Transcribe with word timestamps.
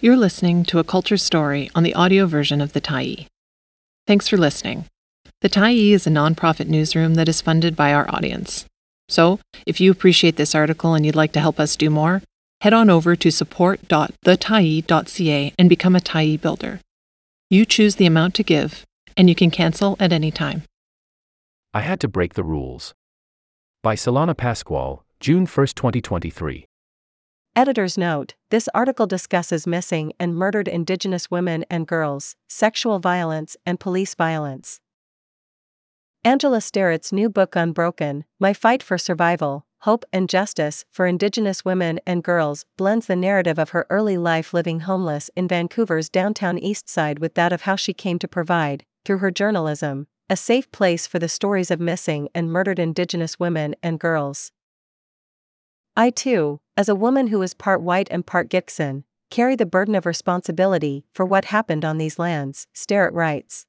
You're 0.00 0.16
listening 0.16 0.62
to 0.66 0.78
a 0.78 0.84
culture 0.84 1.16
story 1.16 1.72
on 1.74 1.82
the 1.82 1.94
audio 1.94 2.26
version 2.26 2.60
of 2.60 2.72
The 2.72 2.80
Tyee. 2.80 3.26
Thanks 4.06 4.28
for 4.28 4.36
listening. 4.36 4.84
The 5.40 5.48
Tyee 5.48 5.90
is 5.90 6.06
a 6.06 6.10
nonprofit 6.10 6.68
newsroom 6.68 7.16
that 7.16 7.28
is 7.28 7.40
funded 7.40 7.74
by 7.74 7.92
our 7.92 8.08
audience. 8.08 8.64
So, 9.08 9.40
if 9.66 9.80
you 9.80 9.90
appreciate 9.90 10.36
this 10.36 10.54
article 10.54 10.94
and 10.94 11.04
you'd 11.04 11.16
like 11.16 11.32
to 11.32 11.40
help 11.40 11.58
us 11.58 11.74
do 11.74 11.90
more, 11.90 12.22
head 12.60 12.72
on 12.72 12.90
over 12.90 13.16
to 13.16 13.32
support.thetyee.ca 13.32 15.52
and 15.58 15.68
become 15.68 15.96
a 15.96 16.00
Tyee 16.00 16.40
builder. 16.40 16.78
You 17.50 17.64
choose 17.64 17.96
the 17.96 18.06
amount 18.06 18.36
to 18.36 18.44
give, 18.44 18.84
and 19.16 19.28
you 19.28 19.34
can 19.34 19.50
cancel 19.50 19.96
at 19.98 20.12
any 20.12 20.30
time. 20.30 20.62
I 21.74 21.80
Had 21.80 21.98
to 22.00 22.08
Break 22.08 22.34
the 22.34 22.44
Rules. 22.44 22.94
By 23.82 23.96
Solana 23.96 24.36
Pasqual, 24.36 25.02
June 25.18 25.44
1, 25.44 25.66
2023. 25.74 26.66
Editor's 27.58 27.98
note 27.98 28.36
this 28.50 28.68
article 28.72 29.08
discusses 29.08 29.66
missing 29.66 30.12
and 30.20 30.36
murdered 30.36 30.68
Indigenous 30.68 31.28
women 31.28 31.64
and 31.68 31.88
girls, 31.88 32.36
sexual 32.48 33.00
violence, 33.00 33.56
and 33.66 33.80
police 33.80 34.14
violence. 34.14 34.78
Angela 36.22 36.60
Sterritt's 36.60 37.10
new 37.10 37.28
book 37.28 37.56
Unbroken 37.56 38.24
My 38.38 38.52
Fight 38.52 38.80
for 38.80 38.96
Survival, 38.96 39.66
Hope 39.80 40.04
and 40.12 40.28
Justice 40.28 40.84
for 40.92 41.04
Indigenous 41.08 41.64
Women 41.64 41.98
and 42.06 42.22
Girls 42.22 42.64
blends 42.76 43.08
the 43.08 43.16
narrative 43.16 43.58
of 43.58 43.70
her 43.70 43.88
early 43.90 44.16
life 44.16 44.54
living 44.54 44.78
homeless 44.78 45.28
in 45.34 45.48
Vancouver's 45.48 46.08
downtown 46.08 46.58
East 46.58 46.88
Side 46.88 47.18
with 47.18 47.34
that 47.34 47.52
of 47.52 47.62
how 47.62 47.74
she 47.74 47.92
came 47.92 48.20
to 48.20 48.28
provide, 48.28 48.84
through 49.04 49.18
her 49.18 49.32
journalism, 49.32 50.06
a 50.30 50.36
safe 50.36 50.70
place 50.70 51.08
for 51.08 51.18
the 51.18 51.28
stories 51.28 51.72
of 51.72 51.80
missing 51.80 52.28
and 52.36 52.52
murdered 52.52 52.78
Indigenous 52.78 53.40
women 53.40 53.74
and 53.82 53.98
girls. 53.98 54.52
I 55.98 56.10
too, 56.10 56.60
as 56.76 56.88
a 56.88 56.94
woman 56.94 57.26
who 57.26 57.42
is 57.42 57.54
part 57.54 57.82
white 57.82 58.06
and 58.12 58.24
part 58.24 58.48
Gitxsan, 58.48 59.02
carry 59.30 59.56
the 59.56 59.66
burden 59.66 59.96
of 59.96 60.06
responsibility 60.06 61.04
for 61.12 61.26
what 61.26 61.46
happened 61.46 61.84
on 61.84 61.98
these 61.98 62.20
lands, 62.20 62.68
Sterritt 62.72 63.12
writes. 63.14 63.66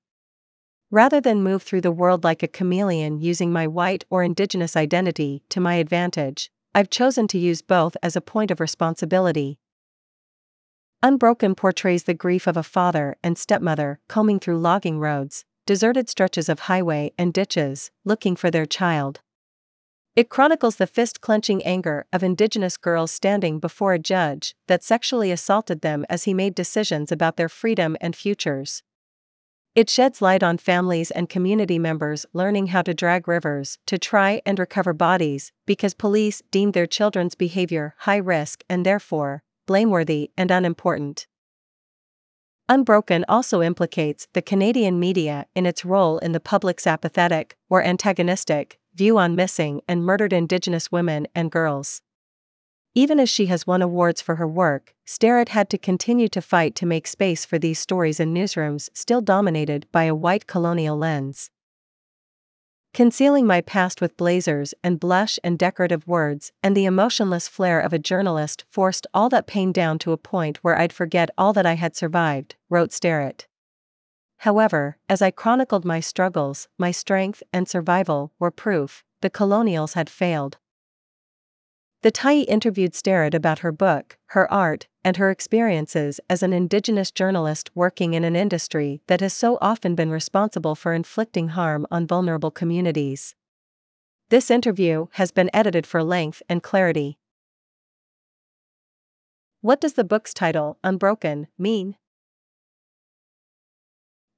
Rather 0.91 1.19
than 1.19 1.41
move 1.41 1.63
through 1.63 1.81
the 1.81 1.91
world 1.91 2.23
like 2.23 2.43
a 2.43 2.47
chameleon 2.47 3.19
using 3.19 3.51
my 3.51 3.65
white 3.65 4.05
or 4.11 4.23
indigenous 4.23 4.77
identity 4.77 5.41
to 5.49 5.59
my 5.59 5.73
advantage, 5.75 6.51
I've 6.75 6.91
chosen 6.91 7.27
to 7.29 7.39
use 7.39 7.63
both 7.63 7.97
as 8.03 8.15
a 8.15 8.21
point 8.21 8.51
of 8.51 8.59
responsibility. 8.59 9.57
Unbroken 11.01 11.55
portrays 11.55 12.03
the 12.03 12.13
grief 12.13 12.45
of 12.45 12.55
a 12.55 12.61
father 12.61 13.15
and 13.23 13.39
stepmother 13.39 14.01
combing 14.07 14.39
through 14.39 14.59
logging 14.59 14.99
roads, 14.99 15.45
deserted 15.65 16.07
stretches 16.07 16.47
of 16.47 16.59
highway 16.59 17.11
and 17.17 17.33
ditches, 17.33 17.89
looking 18.05 18.35
for 18.35 18.51
their 18.51 18.67
child. 18.67 19.21
It 20.15 20.29
chronicles 20.29 20.77
the 20.77 20.87
fist 20.87 21.21
clenching 21.21 21.63
anger 21.63 22.05
of 22.11 22.23
Indigenous 22.23 22.77
girls 22.77 23.11
standing 23.11 23.59
before 23.59 23.93
a 23.93 23.99
judge 23.99 24.55
that 24.67 24.83
sexually 24.83 25.31
assaulted 25.31 25.81
them 25.81 26.05
as 26.09 26.23
he 26.23 26.33
made 26.33 26.55
decisions 26.55 27.11
about 27.11 27.37
their 27.37 27.49
freedom 27.49 27.95
and 28.01 28.15
futures. 28.15 28.83
It 29.75 29.89
sheds 29.89 30.21
light 30.21 30.41
on 30.41 30.57
families 30.57 31.11
and 31.11 31.29
community 31.29 31.77
members 31.77 32.25
learning 32.33 32.67
how 32.67 32.81
to 32.81 32.93
drag 32.93 33.27
rivers 33.27 33.77
to 33.85 33.99
try 33.99 34.41
and 34.45 34.57
recover 34.57 34.93
bodies 34.93 35.51
because 35.67 35.93
police 35.93 36.41
deemed 36.51 36.73
their 36.73 36.87
children's 36.87 37.35
behavior 37.35 37.93
high 37.99 38.17
risk 38.17 38.63
and 38.67 38.85
therefore 38.85 39.43
blameworthy 39.67 40.31
and 40.35 40.49
unimportant. 40.49 41.27
Unbroken 42.67 43.23
also 43.29 43.61
implicates 43.61 44.27
the 44.33 44.41
Canadian 44.41 44.99
media 44.99 45.45
in 45.55 45.67
its 45.67 45.85
role 45.85 46.17
in 46.17 46.31
the 46.31 46.39
public's 46.39 46.87
apathetic, 46.87 47.55
or 47.69 47.83
antagonistic, 47.83 48.78
view 48.93 49.17
on 49.17 49.35
missing 49.35 49.81
and 49.87 50.05
murdered 50.05 50.33
Indigenous 50.33 50.91
women 50.91 51.27
and 51.33 51.51
girls. 51.51 52.01
Even 52.95 53.19
as 53.19 53.29
she 53.29 53.45
has 53.45 53.67
won 53.67 53.81
awards 53.81 54.21
for 54.21 54.35
her 54.35 54.47
work, 54.47 54.95
Sterritt 55.05 55.49
had 55.49 55.69
to 55.69 55.77
continue 55.77 56.27
to 56.29 56.41
fight 56.41 56.75
to 56.75 56.85
make 56.85 57.07
space 57.07 57.45
for 57.45 57.59
these 57.59 57.79
stories 57.79 58.19
in 58.19 58.33
newsrooms 58.33 58.89
still 58.93 59.21
dominated 59.21 59.85
by 59.91 60.03
a 60.05 60.15
white 60.15 60.47
colonial 60.47 60.97
lens. 60.97 61.51
Concealing 62.93 63.45
my 63.45 63.61
past 63.61 64.01
with 64.01 64.17
blazers 64.17 64.73
and 64.83 64.99
blush 64.99 65.37
and 65.43 65.59
decorative 65.59 66.07
words 66.07 66.51
and 66.63 66.75
the 66.75 66.85
emotionless 66.85 67.47
flair 67.47 67.79
of 67.79 67.93
a 67.93 67.99
journalist 67.99 68.65
forced 68.71 69.05
all 69.13 69.29
that 69.29 69.45
pain 69.45 69.71
down 69.71 69.99
to 69.99 70.11
a 70.11 70.17
point 70.17 70.57
where 70.57 70.77
I'd 70.77 70.91
forget 70.91 71.29
all 71.37 71.53
that 71.53 71.67
I 71.67 71.75
had 71.75 71.95
survived, 71.95 72.55
wrote 72.67 72.89
Sterritt. 72.89 73.45
However, 74.39 74.97
as 75.09 75.21
I 75.21 75.31
chronicled 75.31 75.83
my 75.83 75.99
struggles, 75.99 76.69
my 76.77 76.91
strength 76.91 77.43
and 77.51 77.67
survival 77.67 78.31
were 78.39 78.51
proof 78.51 79.03
the 79.21 79.29
colonials 79.29 79.93
had 79.93 80.09
failed. 80.09 80.57
The 82.03 82.11
Tyee 82.11 82.45
interviewed 82.47 82.93
Sterritt 82.93 83.33
about 83.33 83.59
her 83.59 83.73
book, 83.73 84.17
her 84.27 84.49
art, 84.49 84.87
and 85.03 85.17
her 85.17 85.29
experiences 85.29 86.21
as 86.29 86.41
an 86.41 86.53
Indigenous 86.53 87.11
journalist 87.11 87.69
working 87.75 88.13
in 88.13 88.23
an 88.23 88.37
industry 88.37 89.01
that 89.07 89.19
has 89.19 89.33
so 89.33 89.57
often 89.59 89.95
been 89.95 90.09
responsible 90.09 90.75
for 90.75 90.93
inflicting 90.93 91.49
harm 91.49 91.85
on 91.91 92.07
vulnerable 92.07 92.51
communities. 92.51 93.35
This 94.29 94.49
interview 94.49 95.07
has 95.13 95.31
been 95.31 95.49
edited 95.53 95.85
for 95.85 96.01
length 96.01 96.41
and 96.47 96.63
clarity. 96.63 97.19
What 99.59 99.81
does 99.81 99.93
the 99.93 100.05
book's 100.05 100.33
title, 100.33 100.77
Unbroken, 100.81 101.47
mean? 101.57 101.97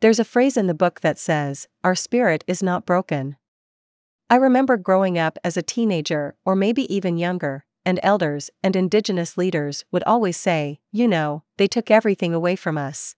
There's 0.02 0.20
a 0.20 0.26
phrase 0.26 0.58
in 0.58 0.66
the 0.66 0.74
book 0.74 1.02
that 1.02 1.20
says, 1.20 1.68
Our 1.84 1.94
spirit 1.94 2.44
is 2.48 2.64
not 2.64 2.88
broken. 2.88 3.38
I 4.32 4.36
remember 4.38 4.76
growing 4.76 5.20
up 5.20 5.38
as 5.44 5.58
a 5.58 5.62
teenager, 5.62 6.34
or 6.44 6.56
maybe 6.56 6.92
even 6.92 7.20
younger, 7.20 7.66
and 7.86 8.00
elders 8.02 8.50
and 8.64 8.76
indigenous 8.76 9.38
leaders 9.38 9.86
would 9.92 10.02
always 10.08 10.38
say, 10.38 10.80
You 10.92 11.08
know, 11.08 11.44
they 11.58 11.68
took 11.68 11.92
everything 11.92 12.34
away 12.34 12.56
from 12.56 12.80
us. 12.80 13.16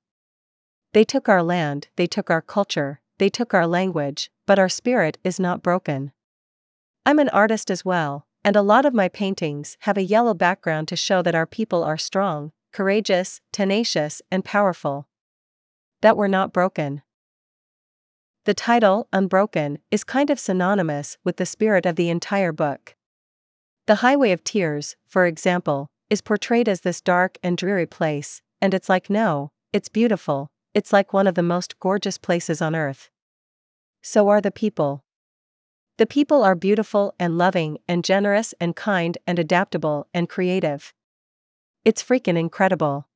They 0.92 1.06
took 1.06 1.30
our 1.30 1.42
land, 1.42 1.88
they 1.96 2.06
took 2.06 2.30
our 2.30 2.42
culture, 2.42 3.00
they 3.18 3.30
took 3.30 3.54
our 3.54 3.66
language, 3.66 4.30
but 4.46 4.60
our 4.60 4.68
spirit 4.68 5.18
is 5.24 5.40
not 5.40 5.64
broken. 5.64 6.12
I'm 7.06 7.20
an 7.20 7.30
artist 7.30 7.72
as 7.72 7.86
well, 7.86 8.28
and 8.44 8.58
a 8.58 8.62
lot 8.62 8.86
of 8.86 8.94
my 8.94 9.08
paintings 9.08 9.78
have 9.82 9.98
a 9.98 10.04
yellow 10.04 10.34
background 10.34 10.90
to 10.90 10.98
show 10.98 11.22
that 11.22 11.36
our 11.36 11.48
people 11.48 11.82
are 11.82 11.98
strong, 11.98 12.52
courageous, 12.74 13.40
tenacious, 13.54 14.22
and 14.30 14.44
powerful. 14.44 15.08
That 16.03 16.18
we're 16.18 16.28
not 16.28 16.52
broken. 16.52 17.02
The 18.44 18.53
title, 18.53 19.08
Unbroken, 19.14 19.80
is 19.90 20.03
kind 20.03 20.30
of 20.30 20.38
synonymous 20.38 21.18
with 21.24 21.38
the 21.38 21.46
spirit 21.46 21.86
of 21.86 21.96
the 21.96 22.09
entire 22.09 22.52
book. 22.52 22.97
The 23.88 23.96
Highway 23.96 24.34
of 24.34 24.44
Tears, 24.44 24.97
for 25.08 25.25
example, 25.25 25.88
is 26.09 26.19
portrayed 26.19 26.68
as 26.68 26.81
this 26.81 27.00
dark 27.00 27.38
and 27.41 27.58
dreary 27.58 27.86
place, 27.86 28.41
and 28.62 28.74
it's 28.74 28.90
like 28.90 29.09
no, 29.09 29.52
it's 29.72 29.88
beautiful, 29.88 30.50
it's 30.74 30.91
like 30.91 31.14
one 31.14 31.25
of 31.25 31.36
the 31.36 31.41
most 31.41 31.80
gorgeous 31.80 32.18
places 32.18 32.62
on 32.62 32.75
earth. 32.75 33.09
So 34.02 34.28
are 34.28 34.41
the 34.41 34.52
people. 34.52 35.06
The 35.97 36.06
people 36.06 36.44
are 36.44 36.53
beautiful 36.53 37.16
and 37.18 37.38
loving 37.38 37.78
and 37.88 38.03
generous 38.03 38.53
and 38.59 38.75
kind 38.75 39.18
and 39.25 39.40
adaptable 39.40 40.08
and 40.14 40.28
creative. 40.28 40.94
It's 41.85 42.03
freaking 42.03 42.38
incredible. 42.38 43.08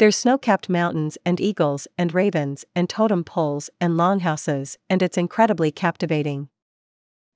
There's 0.00 0.16
snow 0.16 0.38
capped 0.38 0.70
mountains 0.70 1.18
and 1.26 1.38
eagles 1.38 1.86
and 1.98 2.14
ravens 2.14 2.64
and 2.74 2.88
totem 2.88 3.22
poles 3.22 3.68
and 3.82 3.98
longhouses, 3.98 4.78
and 4.88 5.02
it's 5.02 5.18
incredibly 5.18 5.70
captivating. 5.70 6.48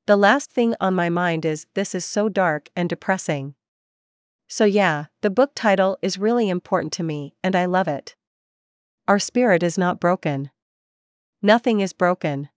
The 0.06 0.16
last 0.16 0.50
thing 0.50 0.74
on 0.80 0.94
my 0.94 1.10
mind 1.10 1.44
is 1.44 1.66
this 1.74 1.94
is 1.94 2.06
so 2.06 2.30
dark 2.30 2.70
and 2.74 2.88
depressing. 2.88 3.54
So, 4.48 4.64
yeah, 4.64 5.08
the 5.20 5.28
book 5.28 5.50
title 5.54 5.98
is 6.00 6.16
really 6.16 6.48
important 6.48 6.94
to 6.94 7.02
me, 7.02 7.34
and 7.44 7.54
I 7.54 7.66
love 7.66 7.86
it. 7.86 8.16
Our 9.06 9.18
spirit 9.18 9.62
is 9.62 9.76
not 9.76 10.00
broken. 10.00 10.50
Nothing 11.42 11.80
is 11.80 11.92
broken. 11.92 12.48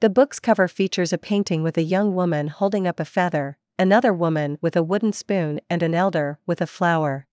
The 0.00 0.10
book's 0.10 0.40
cover 0.40 0.68
features 0.68 1.14
a 1.14 1.16
painting 1.16 1.62
with 1.62 1.78
a 1.78 1.82
young 1.82 2.14
woman 2.14 2.48
holding 2.48 2.86
up 2.86 3.00
a 3.00 3.06
feather, 3.06 3.56
another 3.78 4.12
woman 4.12 4.58
with 4.60 4.76
a 4.76 4.82
wooden 4.82 5.14
spoon, 5.14 5.58
and 5.70 5.82
an 5.82 5.94
elder 5.94 6.38
with 6.44 6.60
a 6.60 6.66
flower. 6.66 7.26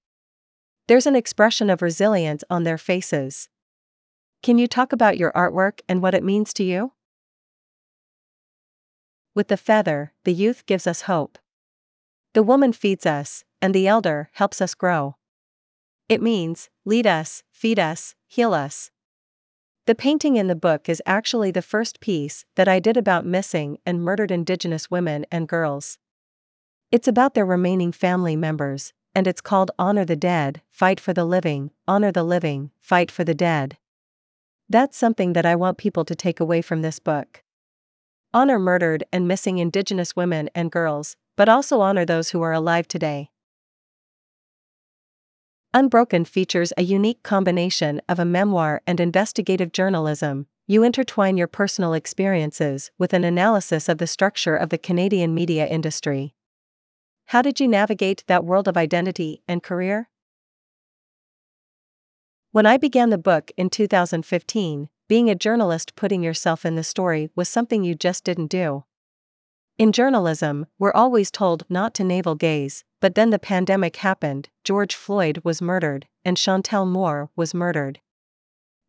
There's 0.90 1.06
an 1.06 1.16
expression 1.16 1.70
of 1.70 1.84
resilience 1.84 2.44
on 2.50 2.64
their 2.64 2.80
faces. 2.80 3.48
Can 4.42 4.58
you 4.58 4.66
talk 4.66 4.92
about 4.92 5.20
your 5.20 5.32
artwork 5.34 5.82
and 5.88 6.02
what 6.02 6.16
it 6.16 6.24
means 6.24 6.52
to 6.54 6.64
you? 6.64 6.94
With 9.36 9.50
the 9.50 9.56
feather, 9.56 10.14
the 10.24 10.34
youth 10.34 10.66
gives 10.66 10.88
us 10.88 11.02
hope. 11.02 11.38
The 12.34 12.42
woman 12.42 12.74
feeds 12.74 13.06
us, 13.06 13.44
and 13.62 13.76
the 13.76 13.88
elder 13.88 14.32
helps 14.34 14.62
us 14.62 14.74
grow. 14.74 15.18
It 16.10 16.24
means, 16.24 16.72
lead 16.86 17.06
us, 17.06 17.44
feed 17.52 17.78
us, 17.78 18.16
heal 18.26 18.56
us. 18.56 18.90
The 19.86 19.94
painting 19.94 20.38
in 20.38 20.48
the 20.48 20.56
book 20.56 20.90
is 20.90 21.04
actually 21.06 21.52
the 21.52 21.62
first 21.62 22.00
piece 22.00 22.46
that 22.56 22.68
I 22.68 22.80
did 22.80 22.98
about 22.98 23.28
missing 23.28 23.78
and 23.86 24.02
murdered 24.02 24.32
Indigenous 24.32 24.90
women 24.90 25.28
and 25.32 25.48
girls. 25.48 26.00
It's 26.92 27.08
about 27.08 27.36
their 27.36 27.46
remaining 27.46 27.92
family 27.92 28.36
members, 28.36 28.92
and 29.14 29.28
it's 29.28 29.42
called 29.42 29.72
Honor 29.80 30.06
the 30.06 30.16
Dead, 30.16 30.62
Fight 30.72 31.00
for 31.00 31.14
the 31.14 31.26
Living, 31.26 31.72
Honor 31.88 32.12
the 32.12 32.24
Living, 32.24 32.72
Fight 32.80 33.12
for 33.12 33.24
the 33.24 33.34
Dead. 33.34 33.78
That's 34.70 34.98
something 34.98 35.34
that 35.34 35.46
I 35.46 35.56
want 35.56 35.78
people 35.78 36.06
to 36.06 36.16
take 36.16 36.40
away 36.40 36.62
from 36.62 36.82
this 36.82 37.00
book. 37.00 37.44
Honor 38.34 38.60
murdered 38.60 39.04
and 39.12 39.28
missing 39.28 39.58
Indigenous 39.58 40.16
women 40.16 40.50
and 40.54 40.72
girls, 40.72 41.16
but 41.36 41.50
also 41.50 41.82
honor 41.82 42.06
those 42.06 42.30
who 42.30 42.42
are 42.42 42.54
alive 42.54 42.88
today. 42.88 43.32
Unbroken 45.74 46.26
features 46.26 46.74
a 46.78 46.84
unique 46.84 47.24
combination 47.24 48.02
of 48.10 48.20
a 48.20 48.26
memoir 48.26 48.82
and 48.88 49.00
investigative 49.00 49.72
journalism. 49.72 50.48
You 50.68 50.84
intertwine 50.84 51.38
your 51.38 51.48
personal 51.48 51.94
experiences 51.94 52.92
with 52.98 53.14
an 53.14 53.24
analysis 53.24 53.90
of 53.90 53.98
the 53.98 54.08
structure 54.08 54.56
of 54.56 54.70
the 54.70 54.78
Canadian 54.78 55.34
media 55.34 55.66
industry. 55.66 56.36
How 57.30 57.44
did 57.44 57.60
you 57.60 57.68
navigate 57.68 58.24
that 58.26 58.44
world 58.44 58.68
of 58.68 58.76
identity 58.76 59.44
and 59.48 59.62
career? 59.62 60.10
When 62.52 62.66
I 62.66 62.78
began 62.78 63.12
the 63.12 63.20
book 63.20 63.52
in 63.56 63.70
2015, 63.70 64.90
being 65.08 65.30
a 65.30 65.36
journalist 65.36 65.96
putting 65.96 66.24
yourself 66.24 66.66
in 66.66 66.74
the 66.74 66.84
story 66.84 67.30
was 67.36 67.48
something 67.48 67.84
you 67.84 67.94
just 67.94 68.24
didn't 68.24 68.48
do. 68.48 68.84
In 69.78 69.92
journalism, 69.92 70.66
we're 70.80 70.92
always 70.92 71.30
told 71.30 71.66
not 71.70 71.94
to 71.94 72.04
navel 72.04 72.34
gaze, 72.34 72.84
but 73.00 73.14
then 73.14 73.30
the 73.30 73.38
pandemic 73.38 73.98
happened, 73.98 74.50
George 74.64 74.96
Floyd 74.96 75.42
was 75.44 75.62
murdered, 75.62 76.08
and 76.26 76.36
Chantel 76.36 76.88
Moore 76.88 77.30
was 77.36 77.54
murdered. 77.54 78.00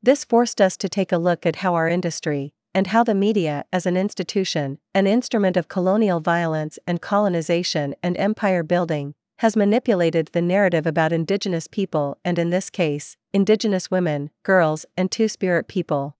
This 0.03 0.25
forced 0.25 0.63
us 0.63 0.79
to 0.79 0.89
take 0.89 1.13
a 1.13 1.19
look 1.19 1.45
at 1.45 1.57
how 1.57 1.75
our 1.75 1.91
industry, 1.91 2.55
and 2.75 2.89
how 2.89 3.03
the 3.03 3.15
media 3.15 3.65
as 3.73 3.87
an 3.87 3.97
institution, 3.97 4.79
an 4.95 5.07
instrument 5.07 5.57
of 5.57 5.69
colonial 5.69 6.21
violence 6.21 6.79
and 6.87 7.01
colonization 7.01 7.95
and 8.03 8.17
empire 8.17 8.63
building, 8.63 9.15
has 9.39 9.57
manipulated 9.57 10.29
the 10.29 10.43
narrative 10.43 10.87
about 10.87 11.13
Indigenous 11.13 11.67
people 11.67 12.19
and, 12.25 12.39
in 12.39 12.51
this 12.51 12.69
case, 12.69 13.17
Indigenous 13.33 13.91
women, 13.91 14.31
girls, 14.43 14.85
and 14.97 15.11
Two 15.11 15.29
Spirit 15.29 15.67
people. 15.67 16.17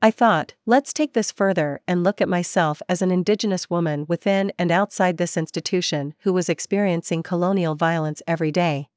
I 0.00 0.10
thought, 0.10 0.54
let's 0.66 0.92
take 0.92 1.12
this 1.12 1.30
further 1.30 1.80
and 1.86 2.02
look 2.02 2.20
at 2.20 2.28
myself 2.28 2.82
as 2.88 3.02
an 3.02 3.10
Indigenous 3.10 3.70
woman 3.70 4.04
within 4.08 4.52
and 4.58 4.72
outside 4.72 5.16
this 5.16 5.36
institution 5.36 6.14
who 6.20 6.32
was 6.32 6.48
experiencing 6.48 7.22
colonial 7.22 7.74
violence 7.74 8.22
every 8.26 8.50
day. 8.50 8.88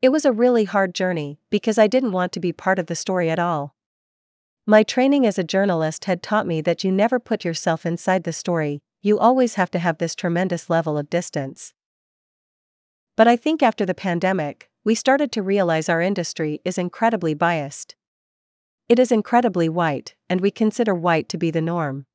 It 0.00 0.10
was 0.10 0.24
a 0.24 0.32
really 0.32 0.64
hard 0.64 0.94
journey 0.94 1.38
because 1.50 1.78
I 1.78 1.86
didn't 1.86 2.12
want 2.12 2.32
to 2.32 2.40
be 2.40 2.52
part 2.52 2.78
of 2.78 2.86
the 2.86 2.94
story 2.94 3.30
at 3.30 3.38
all. 3.38 3.74
My 4.66 4.84
training 4.84 5.26
as 5.26 5.38
a 5.38 5.44
journalist 5.44 6.04
had 6.04 6.22
taught 6.22 6.46
me 6.46 6.60
that 6.60 6.84
you 6.84 6.92
never 6.92 7.18
put 7.18 7.44
yourself 7.44 7.84
inside 7.84 8.22
the 8.22 8.32
story, 8.32 8.80
you 9.00 9.18
always 9.18 9.54
have 9.54 9.72
to 9.72 9.80
have 9.80 9.98
this 9.98 10.14
tremendous 10.14 10.70
level 10.70 10.96
of 10.96 11.10
distance. 11.10 11.74
But 13.16 13.26
I 13.26 13.34
think 13.34 13.60
after 13.60 13.84
the 13.84 13.94
pandemic, 13.94 14.70
we 14.84 14.94
started 14.94 15.32
to 15.32 15.42
realize 15.42 15.88
our 15.88 16.00
industry 16.00 16.60
is 16.64 16.78
incredibly 16.78 17.34
biased. 17.34 17.96
It 18.88 19.00
is 19.00 19.10
incredibly 19.10 19.68
white, 19.68 20.14
and 20.30 20.40
we 20.40 20.52
consider 20.52 20.94
white 20.94 21.28
to 21.30 21.38
be 21.38 21.50
the 21.50 21.60
norm. 21.60 22.06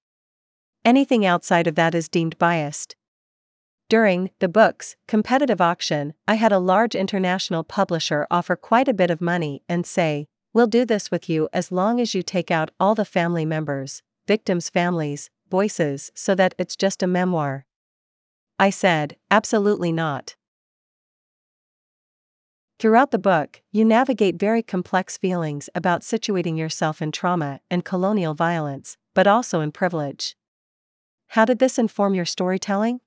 Anything 0.86 1.26
outside 1.26 1.68
of 1.68 1.76
that 1.76 1.94
is 1.94 2.08
deemed 2.08 2.38
biased. 2.38 2.96
During 3.90 4.32
the 4.40 4.50
book's 4.50 4.96
competitive 5.06 5.60
auction, 5.60 6.14
I 6.28 6.36
had 6.36 6.54
a 6.54 6.60
large 6.60 6.96
international 6.96 7.66
publisher 7.66 8.26
offer 8.32 8.56
quite 8.56 8.88
a 8.88 8.94
bit 8.94 9.12
of 9.12 9.20
money 9.20 9.64
and 9.68 9.86
say, 9.86 10.28
We'll 10.58 10.66
do 10.66 10.86
this 10.86 11.12
with 11.12 11.30
you 11.30 11.48
as 11.54 11.72
long 11.72 12.02
as 12.02 12.16
you 12.16 12.24
take 12.24 12.50
out 12.50 12.72
all 12.80 12.96
the 12.96 13.06
family 13.06 13.46
members, 13.46 14.02
victims' 14.28 14.72
families, 14.72 15.30
voices, 15.52 16.10
so 16.16 16.34
that 16.34 16.56
it's 16.58 16.76
just 16.76 17.04
a 17.04 17.06
memoir. 17.06 17.68
I 18.58 18.72
said, 18.72 19.18
Absolutely 19.30 19.92
not. 19.92 20.36
Throughout 22.80 23.12
the 23.12 23.20
book, 23.20 23.62
you 23.72 23.86
navigate 23.86 24.40
very 24.40 24.64
complex 24.64 25.16
feelings 25.16 25.70
about 25.76 26.02
situating 26.02 26.58
yourself 26.58 27.04
in 27.04 27.12
trauma 27.12 27.60
and 27.70 27.86
colonial 27.86 28.34
violence, 28.34 28.98
but 29.14 29.28
also 29.28 29.62
in 29.62 29.72
privilege. 29.72 30.36
How 31.28 31.46
did 31.46 31.60
this 31.60 31.78
inform 31.78 32.16
your 32.16 32.26
storytelling? 32.26 33.02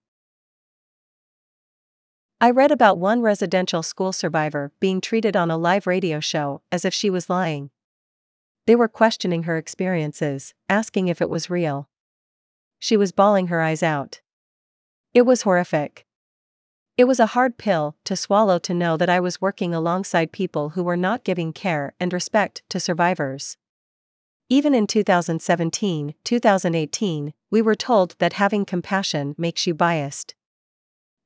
I 2.43 2.51
read 2.51 2.71
about 2.71 2.97
one 2.97 3.21
residential 3.21 3.83
school 3.83 4.13
survivor 4.13 4.73
being 4.81 5.03
treated 5.03 5.37
on 5.37 5.51
a 5.51 5.59
live 5.59 5.87
radio 5.87 6.21
show 6.21 6.63
as 6.73 6.87
if 6.87 6.95
she 6.95 7.11
was 7.11 7.29
lying. 7.29 7.69
They 8.67 8.75
were 8.75 8.89
questioning 8.89 9.43
her 9.43 9.59
experiences, 9.59 10.55
asking 10.67 11.09
if 11.09 11.21
it 11.21 11.29
was 11.29 11.51
real. 11.51 11.91
She 12.79 12.97
was 12.97 13.13
bawling 13.13 13.49
her 13.49 13.61
eyes 13.61 13.83
out. 13.83 14.23
It 15.13 15.23
was 15.23 15.43
horrific. 15.43 16.07
It 16.97 17.05
was 17.05 17.21
a 17.21 17.27
hard 17.37 17.59
pill 17.59 17.97
to 18.05 18.17
swallow 18.17 18.59
to 18.61 18.73
know 18.73 18.97
that 18.97 19.11
I 19.11 19.21
was 19.21 19.43
working 19.43 19.75
alongside 19.75 20.33
people 20.33 20.71
who 20.71 20.83
were 20.83 20.97
not 20.97 21.25
giving 21.25 21.53
care 21.53 21.93
and 22.01 22.11
respect 22.11 22.63
to 22.71 22.81
survivors. 22.81 23.59
Even 24.49 24.75
in 24.75 24.87
2017 24.87 26.15
2018, 26.25 27.35
we 27.51 27.61
were 27.61 27.75
told 27.75 28.17
that 28.19 28.33
having 28.33 28.65
compassion 28.65 29.35
makes 29.37 29.67
you 29.67 29.75
biased. 29.75 30.35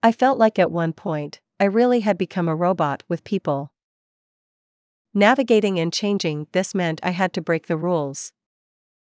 I 0.04 0.12
felt 0.12 0.36
like 0.36 0.58
at 0.58 0.70
one 0.70 0.92
point, 0.92 1.40
I 1.58 1.64
really 1.64 2.00
had 2.00 2.18
become 2.18 2.46
a 2.46 2.54
robot 2.54 3.02
with 3.08 3.24
people. 3.24 3.72
Navigating 5.14 5.80
and 5.80 5.90
changing 5.90 6.46
this 6.52 6.74
meant 6.74 7.00
I 7.02 7.12
had 7.12 7.32
to 7.32 7.40
break 7.40 7.68
the 7.68 7.78
rules. 7.78 8.30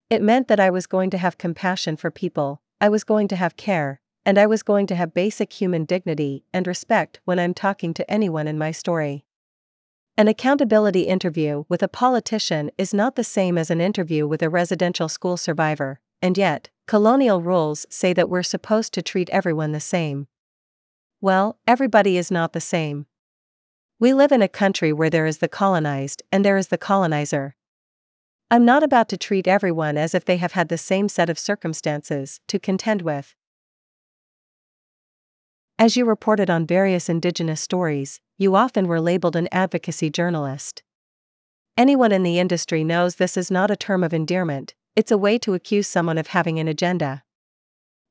It 0.08 0.22
meant 0.22 0.48
that 0.48 0.58
I 0.58 0.70
was 0.70 0.86
going 0.86 1.10
to 1.10 1.18
have 1.18 1.36
compassion 1.36 1.98
for 1.98 2.10
people, 2.10 2.62
I 2.80 2.88
was 2.88 3.04
going 3.04 3.28
to 3.28 3.36
have 3.36 3.58
care, 3.58 4.00
and 4.24 4.38
I 4.38 4.46
was 4.46 4.62
going 4.62 4.86
to 4.86 4.94
have 4.94 5.12
basic 5.12 5.52
human 5.52 5.84
dignity 5.84 6.46
and 6.54 6.66
respect 6.66 7.20
when 7.26 7.38
I'm 7.38 7.52
talking 7.52 7.92
to 7.92 8.10
anyone 8.10 8.48
in 8.48 8.56
my 8.56 8.70
story. 8.70 9.26
An 10.16 10.26
accountability 10.26 11.02
interview 11.02 11.64
with 11.68 11.82
a 11.82 11.88
politician 11.88 12.70
is 12.78 12.94
not 12.94 13.14
the 13.14 13.24
same 13.24 13.58
as 13.58 13.70
an 13.70 13.82
interview 13.82 14.26
with 14.26 14.42
a 14.42 14.48
residential 14.48 15.10
school 15.10 15.36
survivor, 15.36 16.00
and 16.22 16.38
yet, 16.38 16.70
colonial 16.86 17.42
rules 17.42 17.84
say 17.90 18.14
that 18.14 18.30
we're 18.30 18.42
supposed 18.42 18.94
to 18.94 19.02
treat 19.02 19.28
everyone 19.28 19.72
the 19.72 19.80
same. 19.80 20.28
Well, 21.20 21.58
everybody 21.66 22.16
is 22.16 22.30
not 22.30 22.52
the 22.52 22.60
same. 22.60 23.06
We 23.98 24.14
live 24.14 24.30
in 24.30 24.42
a 24.42 24.48
country 24.48 24.92
where 24.92 25.10
there 25.10 25.26
is 25.26 25.38
the 25.38 25.48
colonized 25.48 26.22
and 26.30 26.44
there 26.44 26.56
is 26.56 26.68
the 26.68 26.78
colonizer. 26.78 27.56
I'm 28.50 28.64
not 28.64 28.84
about 28.84 29.08
to 29.08 29.16
treat 29.16 29.48
everyone 29.48 29.96
as 29.96 30.14
if 30.14 30.24
they 30.24 30.36
have 30.36 30.52
had 30.52 30.68
the 30.68 30.78
same 30.78 31.08
set 31.08 31.28
of 31.28 31.38
circumstances 31.38 32.40
to 32.46 32.60
contend 32.60 33.02
with. 33.02 33.34
As 35.76 35.96
you 35.96 36.04
reported 36.04 36.48
on 36.48 36.66
various 36.66 37.08
Indigenous 37.08 37.60
stories, 37.60 38.20
you 38.36 38.54
often 38.54 38.86
were 38.86 39.00
labeled 39.00 39.34
an 39.34 39.48
advocacy 39.50 40.10
journalist. 40.10 40.82
Anyone 41.76 42.12
in 42.12 42.22
the 42.22 42.38
industry 42.38 42.84
knows 42.84 43.16
this 43.16 43.36
is 43.36 43.50
not 43.50 43.70
a 43.70 43.76
term 43.76 44.04
of 44.04 44.14
endearment, 44.14 44.74
it's 44.94 45.10
a 45.10 45.18
way 45.18 45.36
to 45.38 45.54
accuse 45.54 45.88
someone 45.88 46.18
of 46.18 46.28
having 46.28 46.58
an 46.58 46.68
agenda. 46.68 47.22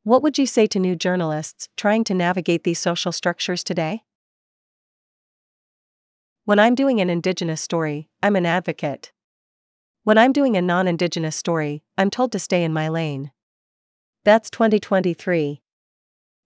What 0.07 0.23
would 0.23 0.37
you 0.37 0.45
say 0.45 0.67
to 0.67 0.79
new 0.79 0.95
journalists 0.95 1.67
trying 1.75 2.05
to 2.05 2.13
navigate 2.13 2.63
these 2.63 2.79
social 2.79 3.11
structures 3.11 3.61
today? 3.61 4.03
When 6.45 6.59
I'm 6.59 6.75
doing 6.75 7.01
an 7.01 7.09
Indigenous 7.09 7.59
story, 7.59 8.07
I'm 8.23 8.37
an 8.37 8.45
advocate. 8.45 9.11
When 10.05 10.17
I'm 10.17 10.31
doing 10.31 10.55
a 10.55 10.61
non 10.61 10.87
Indigenous 10.87 11.35
story, 11.35 11.83
I'm 11.97 12.09
told 12.09 12.31
to 12.31 12.39
stay 12.39 12.63
in 12.63 12.71
my 12.71 12.87
lane. 12.87 13.31
That's 14.23 14.49
2023. 14.49 15.61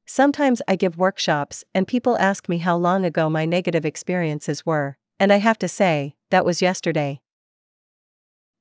Sometimes 0.07 0.63
I 0.67 0.75
give 0.75 0.97
workshops 0.97 1.63
and 1.75 1.87
people 1.87 2.17
ask 2.17 2.49
me 2.49 2.57
how 2.57 2.75
long 2.77 3.05
ago 3.05 3.29
my 3.29 3.45
negative 3.45 3.85
experiences 3.85 4.65
were, 4.65 4.97
and 5.19 5.31
I 5.31 5.37
have 5.37 5.59
to 5.59 5.67
say, 5.67 6.15
that 6.31 6.45
was 6.45 6.63
yesterday. 6.63 7.21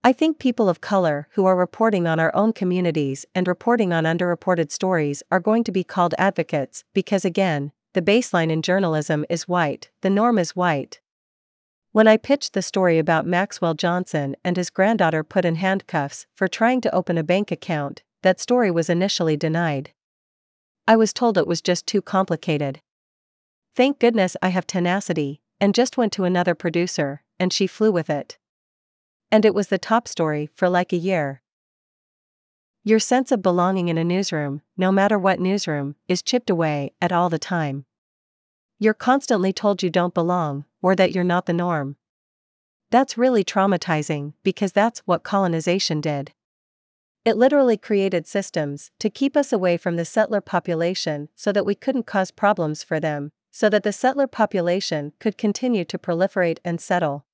I 0.02 0.14
think 0.14 0.38
people 0.38 0.71
of 0.71 0.80
color 0.80 1.28
who 1.33 1.45
are 1.45 1.54
reporting 1.54 2.07
on 2.07 2.19
our 2.19 2.35
own 2.35 2.54
communities 2.54 3.26
and 3.35 3.47
reporting 3.47 3.92
on 3.92 4.04
underreported 4.04 4.71
stories 4.71 5.23
are 5.30 5.40
going 5.40 5.62
to 5.64 5.73
be 5.73 5.85
called 5.85 6.14
advocates 6.16 6.85
because, 6.95 7.26
again, 7.26 7.73
the 7.92 8.00
baseline 8.00 8.50
in 8.50 8.62
journalism 8.62 9.26
is 9.28 9.47
white, 9.47 9.90
the 10.00 10.09
norm 10.09 10.38
is 10.38 10.57
white. 10.57 11.00
When 11.92 12.09
I 12.09 12.16
pitched 12.16 12.54
the 12.54 12.62
story 12.62 12.99
about 12.99 13.26
Maxwell 13.26 13.75
Johnson 13.75 14.37
and 14.42 14.57
his 14.57 14.71
granddaughter 14.71 15.23
put 15.23 15.45
in 15.45 15.57
handcuffs 15.57 16.26
for 16.35 16.49
trying 16.49 16.80
to 16.80 16.95
open 16.95 17.19
a 17.19 17.23
bank 17.23 17.50
account, 17.50 18.02
that 18.23 18.40
story 18.40 18.71
was 18.71 18.88
initially 18.88 19.37
denied. 19.37 19.92
I 20.88 20.97
was 20.97 21.12
told 21.12 21.37
it 21.37 21.47
was 21.47 21.61
just 21.61 21.87
too 21.87 22.00
complicated. 22.00 22.80
Thank 23.76 23.99
goodness 23.99 24.35
I 24.40 24.49
have 24.49 24.66
tenacity, 24.66 25.42
and 25.61 25.75
just 25.75 25.99
went 25.99 26.14
to 26.14 26.25
another 26.25 26.54
producer, 26.54 27.23
and 27.38 27.52
she 27.52 27.66
flew 27.66 27.92
with 27.92 28.09
it. 28.09 28.38
And 29.32 29.44
it 29.44 29.54
was 29.54 29.68
the 29.68 29.78
top 29.78 30.08
story 30.08 30.50
for 30.54 30.68
like 30.68 30.92
a 30.92 30.96
year. 30.96 31.42
Your 32.82 32.99
sense 32.99 33.30
of 33.30 33.42
belonging 33.42 33.88
in 33.88 33.99
a 33.99 34.04
newsroom, 34.04 34.62
no 34.76 34.90
matter 34.90 35.18
what 35.18 35.38
newsroom, 35.38 35.96
is 36.08 36.22
chipped 36.22 36.50
away 36.50 36.92
at 37.00 37.12
all 37.12 37.28
the 37.28 37.38
time. 37.38 37.84
You're 38.78 38.94
constantly 38.94 39.52
told 39.52 39.82
you 39.82 39.90
don't 39.90 40.14
belong, 40.14 40.64
or 40.80 40.96
that 40.96 41.12
you're 41.12 41.22
not 41.22 41.44
the 41.44 41.52
norm. 41.52 41.96
That's 42.90 43.18
really 43.18 43.44
traumatizing 43.44 44.32
because 44.42 44.72
that's 44.72 45.00
what 45.00 45.22
colonization 45.22 46.00
did. 46.00 46.32
It 47.25 47.37
literally 47.37 47.76
created 47.76 48.26
systems 48.26 48.90
to 48.99 49.10
keep 49.10 49.37
us 49.37 49.52
away 49.52 49.76
from 49.76 49.96
the 49.96 50.06
settler 50.06 50.40
population 50.40 51.28
so 51.37 51.52
that 51.52 51.66
we 51.66 51.75
couldn't 51.75 52.06
cause 52.06 52.30
problems 52.30 52.82
for 52.82 52.99
them, 52.99 53.30
so 53.50 53.68
that 53.68 53.82
the 53.82 53.92
settler 53.92 54.26
population 54.26 55.12
could 55.20 55.37
continue 55.37 55.84
to 55.84 55.99
proliferate 55.99 56.58
and 56.64 56.80
settle. 56.80 57.26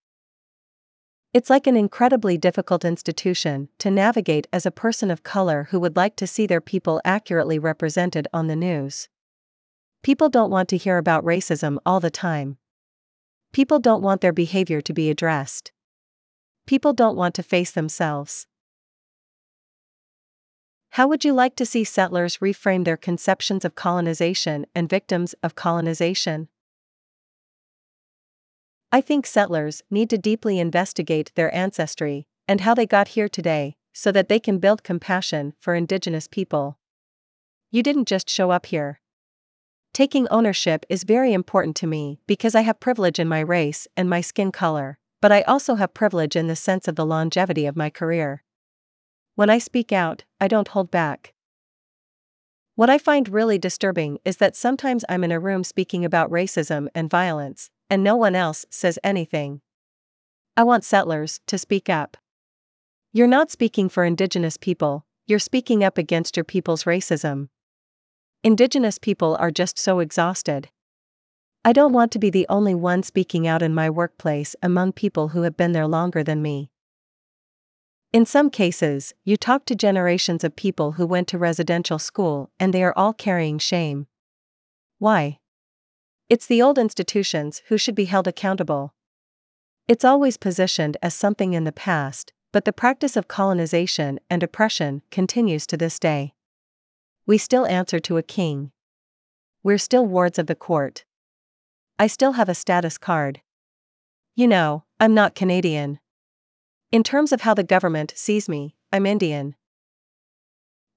It's 1.32 1.50
like 1.50 1.66
an 1.66 1.76
incredibly 1.76 2.38
difficult 2.38 2.84
institution 2.84 3.68
to 3.78 3.90
navigate 3.90 4.46
as 4.52 4.64
a 4.64 4.70
person 4.70 5.10
of 5.10 5.22
color 5.22 5.68
who 5.70 5.80
would 5.80 5.96
like 5.96 6.16
to 6.16 6.26
see 6.26 6.46
their 6.46 6.60
people 6.60 7.00
accurately 7.04 7.58
represented 7.58 8.26
on 8.32 8.46
the 8.46 8.56
news. 8.56 9.08
People 10.02 10.28
don't 10.28 10.50
want 10.50 10.68
to 10.70 10.76
hear 10.76 10.98
about 10.98 11.24
racism 11.24 11.78
all 11.84 12.00
the 12.00 12.10
time. 12.10 12.58
People 13.52 13.78
don't 13.78 14.02
want 14.02 14.20
their 14.20 14.32
behavior 14.32 14.80
to 14.80 14.92
be 14.92 15.10
addressed. 15.10 15.72
People 16.66 16.92
don't 16.92 17.16
want 17.16 17.34
to 17.34 17.42
face 17.42 17.70
themselves. 17.70 18.46
How 20.90 21.06
would 21.08 21.24
you 21.24 21.32
like 21.32 21.56
to 21.56 21.66
see 21.66 21.84
settlers 21.84 22.38
reframe 22.38 22.84
their 22.84 22.96
conceptions 22.96 23.64
of 23.64 23.74
colonization 23.74 24.64
and 24.74 24.88
victims 24.88 25.34
of 25.42 25.54
colonization? 25.54 26.48
I 28.96 29.02
think 29.02 29.26
settlers 29.26 29.82
need 29.90 30.08
to 30.08 30.16
deeply 30.16 30.58
investigate 30.58 31.30
their 31.34 31.54
ancestry 31.54 32.26
and 32.48 32.62
how 32.62 32.72
they 32.72 32.86
got 32.86 33.08
here 33.08 33.28
today 33.28 33.76
so 33.92 34.10
that 34.10 34.30
they 34.30 34.40
can 34.40 34.56
build 34.56 34.84
compassion 34.84 35.52
for 35.60 35.74
Indigenous 35.74 36.26
people. 36.26 36.78
You 37.70 37.82
didn't 37.82 38.08
just 38.08 38.30
show 38.30 38.52
up 38.52 38.64
here. 38.64 39.02
Taking 39.92 40.26
ownership 40.28 40.86
is 40.88 41.04
very 41.04 41.34
important 41.34 41.76
to 41.76 41.86
me 41.86 42.20
because 42.26 42.54
I 42.54 42.62
have 42.62 42.80
privilege 42.80 43.18
in 43.18 43.28
my 43.28 43.40
race 43.40 43.86
and 43.98 44.08
my 44.08 44.22
skin 44.22 44.50
color, 44.50 44.98
but 45.20 45.30
I 45.30 45.42
also 45.42 45.74
have 45.74 45.92
privilege 45.92 46.34
in 46.34 46.46
the 46.46 46.56
sense 46.56 46.88
of 46.88 46.96
the 46.96 47.04
longevity 47.04 47.66
of 47.66 47.76
my 47.76 47.90
career. 47.90 48.44
When 49.34 49.50
I 49.50 49.58
speak 49.58 49.92
out, 49.92 50.24
I 50.40 50.48
don't 50.48 50.68
hold 50.68 50.90
back. 50.90 51.34
What 52.76 52.88
I 52.88 52.96
find 52.96 53.28
really 53.28 53.58
disturbing 53.58 54.20
is 54.24 54.38
that 54.38 54.56
sometimes 54.56 55.04
I'm 55.06 55.22
in 55.22 55.32
a 55.32 55.38
room 55.38 55.64
speaking 55.64 56.02
about 56.02 56.30
racism 56.30 56.88
and 56.94 57.10
violence, 57.10 57.70
and 57.88 58.02
no 58.02 58.16
one 58.16 58.34
else 58.34 58.64
says 58.70 58.98
anything. 59.04 59.60
I 60.56 60.64
want 60.64 60.84
settlers 60.84 61.40
to 61.46 61.58
speak 61.58 61.88
up. 61.88 62.16
You're 63.12 63.26
not 63.26 63.50
speaking 63.50 63.88
for 63.88 64.04
Indigenous 64.04 64.56
people, 64.56 65.04
you're 65.26 65.38
speaking 65.38 65.82
up 65.82 65.98
against 65.98 66.36
your 66.36 66.44
people's 66.44 66.84
racism. 66.84 67.48
Indigenous 68.44 68.98
people 68.98 69.36
are 69.40 69.50
just 69.50 69.78
so 69.78 69.98
exhausted. 69.98 70.68
I 71.64 71.72
don't 71.72 71.92
want 71.92 72.12
to 72.12 72.20
be 72.20 72.30
the 72.30 72.46
only 72.48 72.74
one 72.76 73.02
speaking 73.02 73.46
out 73.46 73.60
in 73.60 73.74
my 73.74 73.90
workplace 73.90 74.54
among 74.62 74.92
people 74.92 75.28
who 75.28 75.42
have 75.42 75.56
been 75.56 75.72
there 75.72 75.88
longer 75.88 76.22
than 76.22 76.40
me. 76.40 76.70
In 78.12 78.24
some 78.24 78.50
cases, 78.50 79.14
you 79.24 79.36
talk 79.36 79.64
to 79.64 79.74
generations 79.74 80.44
of 80.44 80.54
people 80.54 80.92
who 80.92 81.06
went 81.06 81.26
to 81.28 81.38
residential 81.38 81.98
school 81.98 82.50
and 82.60 82.72
they 82.72 82.84
are 82.84 82.94
all 82.96 83.12
carrying 83.12 83.58
shame. 83.58 84.06
Why? 84.98 85.40
It's 86.28 86.46
the 86.46 86.60
old 86.60 86.76
institutions 86.76 87.62
who 87.68 87.78
should 87.78 87.94
be 87.94 88.06
held 88.06 88.26
accountable. 88.26 88.94
It's 89.86 90.04
always 90.04 90.36
positioned 90.36 90.96
as 91.00 91.14
something 91.14 91.52
in 91.52 91.62
the 91.62 91.70
past, 91.70 92.32
but 92.52 92.64
the 92.64 92.72
practice 92.72 93.16
of 93.16 93.28
colonization 93.28 94.18
and 94.28 94.42
oppression 94.42 95.02
continues 95.12 95.68
to 95.68 95.76
this 95.76 96.00
day. 96.00 96.34
We 97.26 97.38
still 97.38 97.64
answer 97.66 98.00
to 98.00 98.16
a 98.16 98.24
king. 98.24 98.72
We're 99.62 99.78
still 99.78 100.04
wards 100.04 100.38
of 100.38 100.48
the 100.48 100.56
court. 100.56 101.04
I 101.98 102.08
still 102.08 102.32
have 102.32 102.48
a 102.48 102.54
status 102.54 102.98
card. 102.98 103.40
You 104.34 104.48
know, 104.48 104.82
I'm 104.98 105.14
not 105.14 105.36
Canadian. 105.36 106.00
In 106.90 107.04
terms 107.04 107.30
of 107.30 107.42
how 107.42 107.54
the 107.54 107.62
government 107.62 108.12
sees 108.16 108.48
me, 108.48 108.74
I'm 108.92 109.06
Indian. 109.06 109.54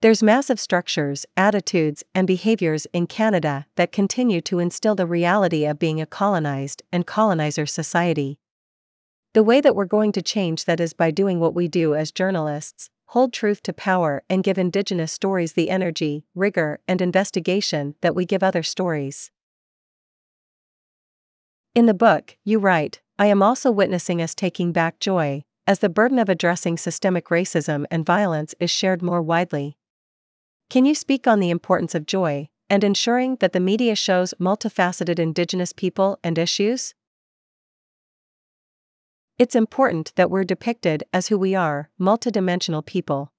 There's 0.01 0.23
massive 0.23 0.61
structures, 0.61 1.25
attitudes, 1.35 2.05
and 2.15 2.25
behaviors 2.25 2.87
in 2.93 3.05
Canada 3.05 3.65
that 3.75 3.91
continue 3.91 4.39
to 4.41 4.59
instill 4.59 4.95
the 4.95 5.05
reality 5.05 5.65
of 5.65 5.77
being 5.77 5.99
a 5.99 6.05
colonized 6.05 6.83
and 6.89 7.05
colonizer 7.05 7.65
society. 7.65 8.39
The 9.33 9.43
way 9.43 9.59
that 9.59 9.75
we're 9.75 9.83
going 9.83 10.13
to 10.13 10.21
change 10.21 10.63
that 10.65 10.79
is 10.79 10.93
by 10.93 11.11
doing 11.11 11.41
what 11.41 11.53
we 11.53 11.67
do 11.67 11.95
as 11.95 12.13
journalists 12.13 12.89
hold 13.07 13.33
truth 13.33 13.61
to 13.63 13.73
power 13.73 14.23
and 14.29 14.43
give 14.43 14.57
Indigenous 14.57 15.11
stories 15.11 15.53
the 15.53 15.69
energy, 15.69 16.23
rigor, 16.33 16.79
and 16.87 17.01
investigation 17.01 17.95
that 18.01 18.15
we 18.15 18.23
give 18.23 18.43
other 18.43 18.63
stories. 18.63 19.31
In 21.75 21.87
the 21.87 21.93
book, 21.93 22.37
you 22.45 22.59
write, 22.59 23.01
I 23.17 23.25
am 23.25 23.41
also 23.41 23.69
witnessing 23.69 24.21
us 24.21 24.33
taking 24.35 24.71
back 24.71 24.99
joy, 24.99 25.43
as 25.67 25.79
the 25.79 25.89
burden 25.89 26.19
of 26.19 26.29
addressing 26.29 26.77
systemic 26.77 27.25
racism 27.25 27.85
and 27.91 28.05
violence 28.05 28.55
is 28.59 28.71
shared 28.71 29.01
more 29.01 29.21
widely. 29.21 29.75
Can 30.69 30.85
you 30.85 30.93
speak 30.93 31.25
on 31.25 31.39
the 31.39 31.49
importance 31.49 31.95
of 31.95 32.05
joy 32.05 32.47
and 32.69 32.83
ensuring 32.83 33.37
that 33.37 33.53
the 33.53 33.59
media 33.59 33.95
shows 33.95 34.35
multifaceted 34.39 35.17
Indigenous 35.17 35.73
people 35.73 36.19
and 36.23 36.37
issues? 36.37 36.93
It's 39.39 39.55
important 39.55 40.13
that 40.15 40.29
we're 40.29 40.43
depicted 40.43 41.03
as 41.11 41.29
who 41.29 41.39
we 41.39 41.55
are, 41.55 41.89
multidimensional 41.99 42.85
people. 42.85 43.31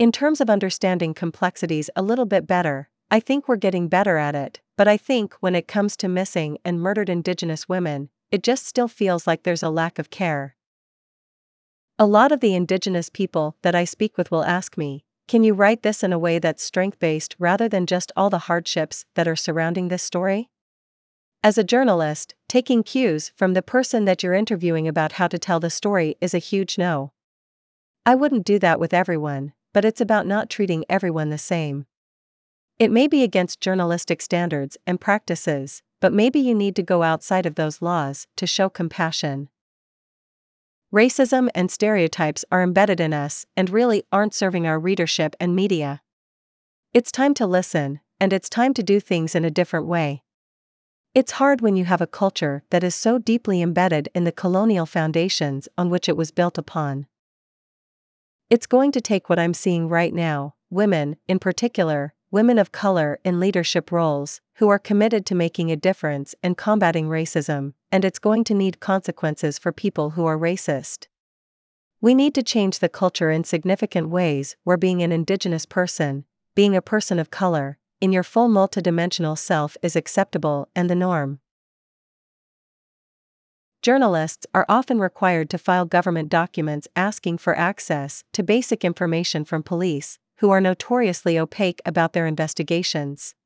In 0.00 0.10
terms 0.10 0.40
of 0.40 0.50
understanding 0.50 1.14
complexities 1.14 1.90
a 1.94 2.02
little 2.02 2.26
bit 2.26 2.48
better, 2.48 2.88
I 3.08 3.20
think 3.20 3.46
we're 3.46 3.54
getting 3.54 3.86
better 3.86 4.16
at 4.16 4.34
it, 4.34 4.60
but 4.76 4.88
I 4.88 4.96
think 4.96 5.34
when 5.38 5.54
it 5.54 5.68
comes 5.68 5.96
to 5.98 6.08
missing 6.08 6.58
and 6.64 6.80
murdered 6.80 7.08
Indigenous 7.08 7.68
women, 7.68 8.08
it 8.32 8.42
just 8.42 8.66
still 8.66 8.88
feels 8.88 9.28
like 9.28 9.44
there's 9.44 9.62
a 9.62 9.70
lack 9.70 9.96
of 10.00 10.10
care. 10.10 10.56
A 12.00 12.06
lot 12.06 12.32
of 12.32 12.40
the 12.40 12.56
indigenous 12.56 13.08
people 13.08 13.56
that 13.62 13.76
I 13.76 13.84
speak 13.84 14.18
with 14.18 14.32
will 14.32 14.42
ask 14.42 14.76
me, 14.76 15.04
Can 15.32 15.44
you 15.44 15.54
write 15.54 15.82
this 15.82 16.04
in 16.04 16.12
a 16.12 16.18
way 16.18 16.38
that's 16.38 16.62
strength 16.62 16.98
based 16.98 17.36
rather 17.38 17.66
than 17.66 17.86
just 17.86 18.12
all 18.14 18.28
the 18.28 18.50
hardships 18.50 19.06
that 19.14 19.26
are 19.26 19.34
surrounding 19.34 19.88
this 19.88 20.02
story? 20.02 20.50
As 21.42 21.56
a 21.56 21.64
journalist, 21.64 22.34
taking 22.50 22.82
cues 22.82 23.32
from 23.34 23.54
the 23.54 23.62
person 23.62 24.04
that 24.04 24.22
you're 24.22 24.34
interviewing 24.34 24.86
about 24.86 25.12
how 25.12 25.28
to 25.28 25.38
tell 25.38 25.58
the 25.58 25.70
story 25.70 26.16
is 26.20 26.34
a 26.34 26.38
huge 26.38 26.76
no. 26.76 27.12
I 28.04 28.14
wouldn't 28.14 28.44
do 28.44 28.58
that 28.58 28.78
with 28.78 28.92
everyone, 28.92 29.54
but 29.72 29.86
it's 29.86 30.02
about 30.02 30.26
not 30.26 30.50
treating 30.50 30.84
everyone 30.90 31.30
the 31.30 31.38
same. 31.38 31.86
It 32.78 32.90
may 32.90 33.06
be 33.06 33.22
against 33.22 33.58
journalistic 33.58 34.20
standards 34.20 34.76
and 34.86 35.00
practices, 35.00 35.82
but 35.98 36.12
maybe 36.12 36.40
you 36.40 36.54
need 36.54 36.76
to 36.76 36.82
go 36.82 37.02
outside 37.02 37.46
of 37.46 37.54
those 37.54 37.80
laws 37.80 38.26
to 38.36 38.46
show 38.46 38.68
compassion. 38.68 39.48
Racism 40.92 41.48
and 41.54 41.70
stereotypes 41.70 42.44
are 42.52 42.62
embedded 42.62 43.00
in 43.00 43.14
us 43.14 43.46
and 43.56 43.70
really 43.70 44.04
aren't 44.12 44.34
serving 44.34 44.66
our 44.66 44.78
readership 44.78 45.34
and 45.40 45.56
media. 45.56 46.02
It's 46.92 47.10
time 47.10 47.32
to 47.34 47.46
listen, 47.46 48.00
and 48.20 48.30
it's 48.30 48.50
time 48.50 48.74
to 48.74 48.82
do 48.82 49.00
things 49.00 49.34
in 49.34 49.42
a 49.42 49.50
different 49.50 49.86
way. 49.86 50.22
It's 51.14 51.32
hard 51.32 51.62
when 51.62 51.76
you 51.76 51.86
have 51.86 52.02
a 52.02 52.06
culture 52.06 52.62
that 52.68 52.84
is 52.84 52.94
so 52.94 53.16
deeply 53.18 53.62
embedded 53.62 54.10
in 54.14 54.24
the 54.24 54.32
colonial 54.32 54.84
foundations 54.84 55.66
on 55.78 55.88
which 55.88 56.10
it 56.10 56.16
was 56.16 56.30
built 56.30 56.58
upon. 56.58 57.06
It's 58.50 58.66
going 58.66 58.92
to 58.92 59.00
take 59.00 59.30
what 59.30 59.38
I'm 59.38 59.54
seeing 59.54 59.88
right 59.88 60.12
now, 60.12 60.56
women, 60.68 61.16
in 61.26 61.38
particular, 61.38 62.12
women 62.32 62.58
of 62.58 62.72
color 62.72 63.20
in 63.24 63.38
leadership 63.38 63.92
roles, 63.92 64.40
who 64.54 64.70
are 64.70 64.78
committed 64.78 65.26
to 65.26 65.34
making 65.34 65.70
a 65.70 65.76
difference 65.76 66.34
and 66.42 66.56
combating 66.56 67.06
racism, 67.06 67.74
and 67.92 68.06
it's 68.06 68.18
going 68.18 68.42
to 68.42 68.54
need 68.54 68.80
consequences 68.80 69.58
for 69.58 69.70
people 69.70 70.10
who 70.10 70.24
are 70.24 70.38
racist. 70.38 71.08
We 72.00 72.14
need 72.14 72.34
to 72.34 72.42
change 72.42 72.78
the 72.78 72.88
culture 72.88 73.30
in 73.30 73.44
significant 73.44 74.08
ways 74.08 74.56
where 74.64 74.78
being 74.78 75.02
an 75.02 75.12
Indigenous 75.12 75.66
person, 75.66 76.24
being 76.54 76.74
a 76.74 76.80
person 76.80 77.18
of 77.18 77.30
color, 77.30 77.76
in 78.00 78.12
your 78.12 78.22
full 78.22 78.48
multidimensional 78.48 79.36
self 79.36 79.76
is 79.82 79.94
acceptable 79.94 80.68
and 80.74 80.88
the 80.88 80.94
norm. 80.94 81.38
Journalists 83.82 84.46
are 84.54 84.64
often 84.70 85.00
required 85.00 85.50
to 85.50 85.58
file 85.58 85.84
government 85.84 86.30
documents 86.30 86.88
asking 86.96 87.38
for 87.38 87.54
access 87.58 88.24
to 88.32 88.42
basic 88.42 88.86
information 88.86 89.44
from 89.44 89.62
police, 89.62 90.18
who 90.42 90.50
are 90.50 90.60
notoriously 90.60 91.38
opaque 91.38 91.80
about 91.86 92.14
their 92.14 92.26
investigations. 92.26 93.36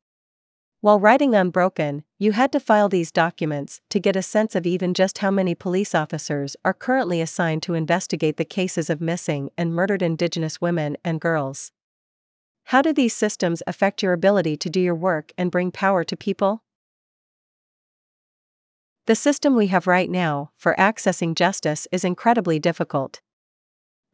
While 0.81 0.99
writing 0.99 1.35
Unbroken, 1.35 2.05
you 2.19 2.33
had 2.33 2.50
to 2.53 2.59
file 2.59 2.88
these 2.88 3.12
documents 3.12 3.83
to 3.91 4.00
get 4.00 4.17
a 4.17 4.23
sense 4.23 4.55
of 4.55 4.67
even 4.67 4.95
just 4.95 5.19
how 5.19 5.31
many 5.31 5.55
police 5.55 5.95
officers 5.95 6.57
are 6.65 6.73
currently 6.73 7.21
assigned 7.21 7.62
to 7.65 7.75
investigate 7.75 8.38
the 8.38 8.47
cases 8.47 8.88
of 8.88 9.03
missing 9.03 9.50
and 9.59 9.75
murdered 9.75 10.00
Indigenous 10.00 10.59
women 10.59 10.97
and 11.05 11.21
girls. 11.21 11.71
How 12.65 12.81
do 12.81 12.95
these 12.95 13.15
systems 13.15 13.62
affect 13.67 14.03
your 14.03 14.15
ability 14.15 14.57
to 14.57 14.71
do 14.71 14.81
your 14.81 14.95
work 14.95 15.33
and 15.37 15.50
bring 15.50 15.71
power 15.71 16.03
to 16.03 16.17
people? 16.17 16.62
The 19.05 19.15
system 19.15 19.55
we 19.55 19.67
have 19.67 19.87
right 19.87 20.09
now 20.09 20.50
for 20.57 20.75
accessing 20.79 21.35
justice 21.35 21.87
is 21.93 22.05
incredibly 22.05 22.59
difficult. 22.59 23.21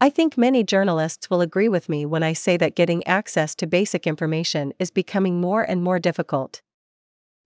I 0.02 0.10
think 0.10 0.36
many 0.36 0.64
journalists 0.64 1.30
will 1.30 1.40
agree 1.40 1.68
with 1.68 1.88
me 1.88 2.04
when 2.04 2.24
I 2.24 2.32
say 2.32 2.56
that 2.56 2.74
getting 2.74 3.06
access 3.06 3.54
to 3.54 3.68
basic 3.68 4.04
information 4.04 4.72
is 4.80 4.90
becoming 4.90 5.40
more 5.40 5.62
and 5.62 5.80
more 5.80 6.00
difficult. 6.00 6.60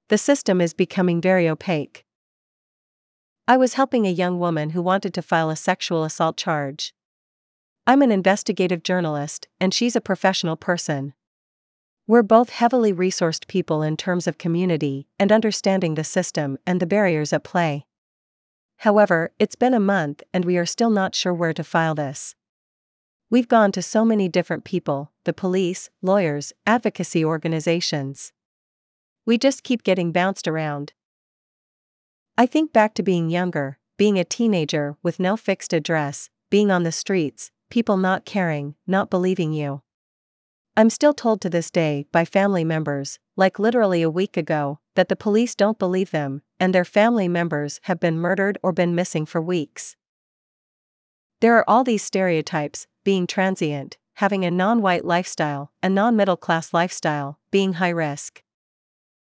The 0.09 0.17
system 0.17 0.63
is 0.63 0.73
becoming 0.73 1.21
very 1.21 1.47
opaque. 1.47 2.07
I 3.47 3.59
was 3.59 3.75
helping 3.75 4.07
a 4.07 4.11
young 4.11 4.39
woman 4.39 4.71
who 4.71 4.81
wanted 4.81 5.13
to 5.13 5.21
file 5.21 5.51
a 5.51 5.55
sexual 5.55 6.03
assault 6.03 6.39
charge. 6.39 6.95
I'm 7.87 8.01
an 8.01 8.11
investigative 8.11 8.83
journalist, 8.83 9.49
and 9.61 9.75
she's 9.75 9.95
a 9.95 10.01
professional 10.01 10.57
person. 10.57 11.13
We're 12.07 12.23
both 12.23 12.49
heavily 12.49 12.91
resourced 12.91 13.49
people 13.49 13.83
in 13.83 13.99
terms 13.99 14.27
of 14.27 14.39
community 14.39 15.09
and 15.19 15.31
understanding 15.31 15.95
the 15.95 16.05
system 16.05 16.57
and 16.67 16.81
the 16.81 16.87
barriers 16.87 17.35
at 17.35 17.45
play. 17.45 17.85
However, 18.79 19.33
it's 19.39 19.57
been 19.57 19.75
a 19.75 19.79
month 19.79 20.23
and 20.33 20.47
we 20.47 20.57
are 20.57 20.65
still 20.65 20.91
not 20.91 21.15
sure 21.15 21.35
where 21.35 21.53
to 21.53 21.63
file 21.63 21.95
this. 21.95 22.35
We've 23.29 23.49
gone 23.49 23.73
to 23.73 23.83
so 23.83 24.05
many 24.05 24.29
different 24.29 24.65
people 24.65 25.11
the 25.25 25.33
police, 25.33 25.91
lawyers, 26.01 26.53
advocacy 26.65 27.25
organizations. 27.25 28.33
We 29.25 29.37
just 29.37 29.65
keep 29.65 29.83
getting 29.83 30.13
bounced 30.13 30.47
around. 30.47 30.93
I 32.39 32.47
think 32.47 32.73
back 32.73 32.95
to 32.95 33.03
being 33.03 33.29
younger, 33.29 33.81
being 33.97 34.17
a 34.17 34.25
teenager 34.25 34.97
with 35.03 35.19
no 35.19 35.37
fixed 35.37 35.73
address, 35.73 36.31
being 36.51 36.71
on 36.71 36.85
the 36.85 36.93
streets, 36.93 37.51
people 37.69 37.97
not 37.97 38.25
caring, 38.25 38.77
not 38.87 39.11
believing 39.11 39.53
you. 39.53 39.83
I'm 40.77 40.91
still 40.91 41.13
told 41.13 41.41
to 41.41 41.51
this 41.51 41.73
day 41.73 42.07
by 42.13 42.25
family 42.25 42.63
members, 42.63 43.19
like 43.35 43.59
literally 43.59 44.03
a 44.03 44.11
week 44.11 44.37
ago, 44.37 44.79
that 44.95 45.09
the 45.09 45.17
police 45.17 45.57
don't 45.57 45.81
believe 45.81 46.13
them, 46.13 46.43
and 46.61 46.73
their 46.73 46.85
family 46.85 47.27
members 47.27 47.81
have 47.85 47.99
been 47.99 48.21
murdered 48.21 48.59
or 48.63 48.71
been 48.71 48.95
missing 48.95 49.27
for 49.27 49.43
weeks. 49.43 49.97
There 51.41 51.57
are 51.57 51.65
all 51.67 51.83
these 51.83 52.05
stereotypes 52.05 52.87
being 53.07 53.25
transient, 53.25 53.97
having 54.15 54.45
a 54.45 54.51
non 54.51 54.83
white 54.83 55.05
lifestyle, 55.05 55.71
a 55.81 55.89
non 55.89 56.17
middle 56.17 56.37
class 56.37 56.75
lifestyle, 56.75 57.39
being 57.53 57.75
high 57.75 57.95
risk. 58.07 58.43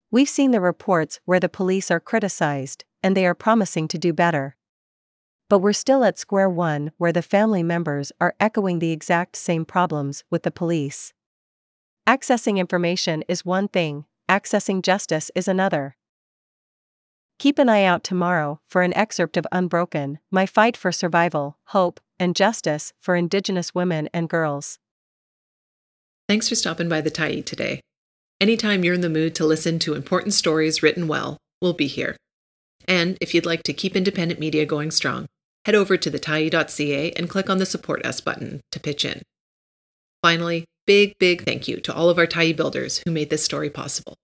We've 0.08 0.28
seen 0.28 0.52
the 0.52 0.60
reports 0.60 1.18
where 1.24 1.40
the 1.40 1.48
police 1.48 1.90
are 1.90 1.98
criticized, 1.98 2.84
and 3.02 3.16
they 3.16 3.26
are 3.26 3.34
promising 3.34 3.88
to 3.88 3.98
do 3.98 4.12
better. 4.12 4.56
But 5.50 5.58
we're 5.58 5.72
still 5.72 6.04
at 6.04 6.16
square 6.16 6.48
one 6.48 6.92
where 6.96 7.12
the 7.12 7.22
family 7.22 7.64
members 7.64 8.12
are 8.20 8.36
echoing 8.38 8.78
the 8.78 8.92
exact 8.92 9.34
same 9.34 9.64
problems 9.64 10.22
with 10.30 10.44
the 10.44 10.52
police. 10.52 11.12
Accessing 12.06 12.58
information 12.58 13.24
is 13.26 13.44
one 13.44 13.66
thing, 13.66 14.04
accessing 14.28 14.82
justice 14.82 15.28
is 15.34 15.48
another. 15.48 15.96
Keep 17.40 17.58
an 17.58 17.68
eye 17.68 17.82
out 17.82 18.04
tomorrow 18.04 18.60
for 18.68 18.82
an 18.82 18.94
excerpt 18.94 19.36
of 19.36 19.44
Unbroken 19.50 20.20
My 20.30 20.46
Fight 20.46 20.76
for 20.76 20.92
Survival, 20.92 21.58
Hope, 21.74 21.98
and 22.22 22.36
Justice 22.36 22.92
for 23.00 23.16
Indigenous 23.16 23.74
Women 23.74 24.08
and 24.14 24.28
Girls. 24.28 24.78
Thanks 26.28 26.48
for 26.48 26.54
stopping 26.54 26.88
by 26.88 27.00
the 27.00 27.10
Tyee 27.10 27.44
today. 27.44 27.80
Anytime 28.40 28.84
you're 28.84 28.94
in 28.94 29.00
the 29.00 29.10
mood 29.10 29.34
to 29.34 29.44
listen 29.44 29.80
to 29.80 29.94
important 29.94 30.32
stories 30.32 30.84
written 30.84 31.08
well, 31.08 31.36
we'll 31.60 31.72
be 31.72 31.88
here. 31.88 32.16
And 32.86 33.18
if 33.20 33.34
you'd 33.34 33.44
like 33.44 33.64
to 33.64 33.72
keep 33.72 33.96
independent 33.96 34.38
media 34.38 34.64
going 34.64 34.92
strong, 34.92 35.26
head 35.66 35.74
over 35.74 35.96
to 35.96 36.10
thetyee.ca 36.12 37.10
and 37.12 37.28
click 37.28 37.50
on 37.50 37.58
the 37.58 37.66
Support 37.66 38.06
Us 38.06 38.20
button 38.20 38.60
to 38.70 38.78
pitch 38.78 39.04
in. 39.04 39.22
Finally, 40.22 40.64
big, 40.86 41.18
big 41.18 41.44
thank 41.44 41.66
you 41.66 41.80
to 41.80 41.92
all 41.92 42.08
of 42.08 42.18
our 42.18 42.26
Tyee 42.28 42.56
builders 42.56 43.02
who 43.04 43.10
made 43.10 43.30
this 43.30 43.44
story 43.44 43.68
possible. 43.68 44.14